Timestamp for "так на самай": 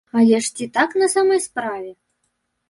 0.77-1.39